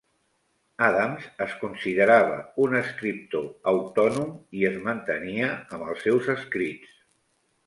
Adams 0.85 1.25
es 1.45 1.51
considerava 1.63 2.39
un 2.63 2.73
escriptor 2.79 3.45
autònom 3.73 4.33
i 4.63 4.67
es 4.71 4.81
mantenia 4.89 5.53
amb 5.61 5.87
els 5.93 6.03
seus 6.09 6.33
escrits. 6.37 6.99